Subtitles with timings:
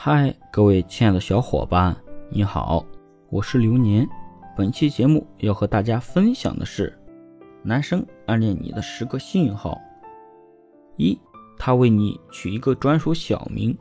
[0.00, 1.94] 嗨，各位亲爱的小伙伴，
[2.30, 2.86] 你好，
[3.30, 4.08] 我是流年。
[4.56, 6.96] 本期节目要和大家分享的是，
[7.64, 9.76] 男生暗恋你的十个信号。
[10.98, 11.18] 一，
[11.58, 13.76] 他为你取一个专属小名。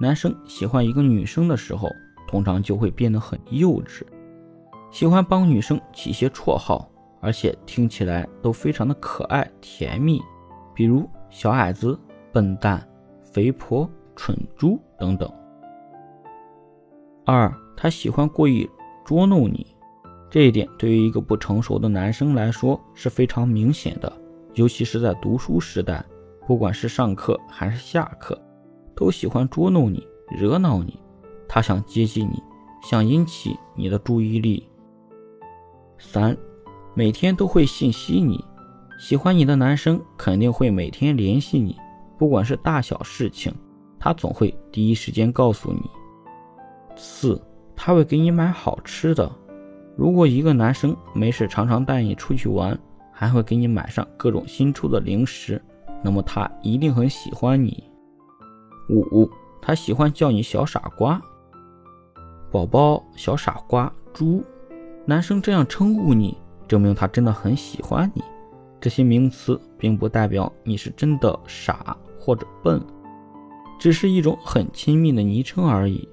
[0.00, 1.88] 男生喜欢一个女生的时候，
[2.28, 4.02] 通常就会变得很幼稚，
[4.92, 6.88] 喜欢帮女生起一些绰号，
[7.20, 10.22] 而且听起来都非常的可爱甜蜜，
[10.72, 11.98] 比如小矮子、
[12.32, 12.88] 笨蛋、
[13.20, 15.28] 肥婆、蠢猪等等。
[17.28, 18.70] 二，他喜欢故意
[19.04, 19.66] 捉弄你，
[20.30, 24.12] 这一点对于一个不成熟的男生来说是非常明显的，
[24.54, 26.04] 尤其是在读书时代，
[26.46, 28.40] 不管是上课还是下课，
[28.94, 31.00] 都喜欢捉弄你、惹恼你。
[31.48, 32.40] 他想接近你，
[32.80, 34.68] 想引起你的注意力。
[35.98, 36.36] 三，
[36.94, 38.44] 每天都会信息你，
[39.00, 41.74] 喜欢你的男生肯定会每天联系你，
[42.16, 43.52] 不管是大小事情，
[43.98, 45.80] 他总会第一时间告诉你。
[46.96, 47.40] 四，
[47.76, 49.30] 他会给你买好吃的。
[49.96, 52.78] 如果一个男生没事常常带你出去玩，
[53.12, 55.62] 还会给你买上各种新出的零食，
[56.02, 57.84] 那么他一定很喜欢你。
[58.90, 59.30] 五，
[59.62, 61.20] 他喜欢叫你小傻瓜、
[62.50, 64.44] 宝宝、小傻瓜、猪。
[65.04, 66.36] 男生这样称呼你，
[66.66, 68.22] 证明他真的很喜欢你。
[68.80, 72.80] 这些名词并不代表你是真的傻或者笨，
[73.78, 76.06] 只是一种很亲密的昵称而已。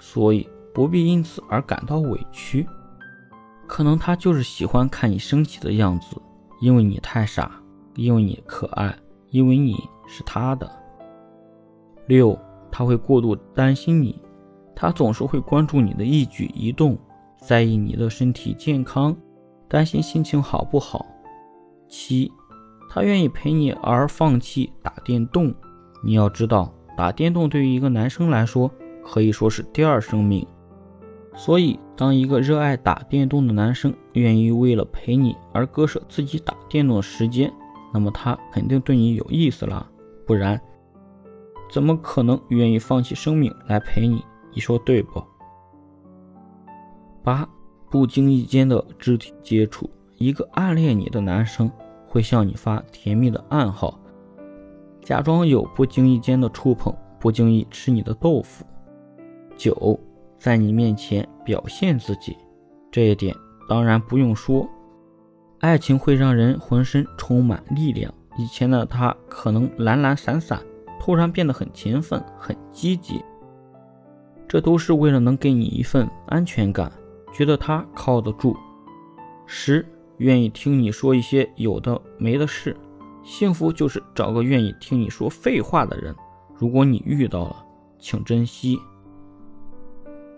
[0.00, 2.66] 所以不必因此而感到委屈，
[3.66, 6.20] 可能他就是喜欢看你生气的样子，
[6.60, 7.50] 因为你太傻，
[7.94, 8.94] 因为你可爱，
[9.30, 10.70] 因为你是他的。
[12.06, 12.38] 六，
[12.70, 14.20] 他会过度担心你，
[14.74, 16.96] 他总是会关注你的一举一动，
[17.38, 19.16] 在意你的身体健康，
[19.68, 21.04] 担心心情好不好。
[21.88, 22.30] 七，
[22.90, 25.54] 他愿意陪你而放弃打电动，
[26.04, 28.70] 你要知道，打电动对于一个男生来说。
[29.08, 30.46] 可以说是第二生命，
[31.34, 37.52] 所以当一个热爱打电动的男生愿意为了陪你而割舍自己打电动的时间，
[37.94, 39.88] 那么他肯定对你有意思了，
[40.26, 40.60] 不然
[41.70, 44.24] 怎么可能愿意放弃生命来陪你？
[44.52, 45.22] 你说对不？
[47.22, 47.48] 八，
[47.90, 51.70] 不经意间的肢体接触，一个暗恋你的男生
[52.08, 53.98] 会向你发甜蜜的暗号，
[55.02, 58.64] 假装有不经意间的触碰，不经意吃你的豆腐。
[59.56, 59.98] 九，
[60.38, 62.36] 在你面前表现自己，
[62.90, 63.34] 这一点
[63.68, 64.68] 当然不用说。
[65.60, 68.12] 爱情会让人浑身充满力量。
[68.38, 70.60] 以前的他可能懒懒散散，
[71.00, 73.24] 突然变得很勤奋、很积极，
[74.46, 76.92] 这都是为了能给你一份安全感，
[77.32, 78.54] 觉得他靠得住。
[79.46, 79.84] 十，
[80.18, 82.76] 愿意听你说一些有的没的事。
[83.24, 86.14] 幸福就是找个愿意听你说废话的人。
[86.54, 87.64] 如果你遇到了，
[87.98, 88.78] 请珍惜。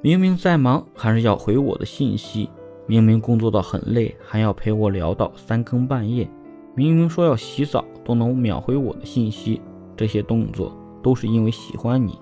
[0.00, 2.48] 明明在忙，还是要回我的信息；
[2.86, 6.25] 明明工作到很累，还要陪我聊到三更半夜；
[6.76, 9.60] 明明说要洗澡，都能秒回我的信息。
[9.97, 10.72] 这些动作
[11.03, 12.16] 都是因为喜欢你。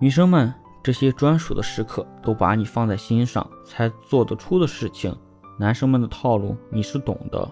[0.00, 0.52] 女生们，
[0.82, 5.14] 这些专属的时刻都把你放在心上才做得出的事情，
[5.56, 7.48] 男生们的套路你是懂的，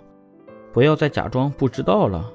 [0.73, 2.29] 不要再假装不知道了。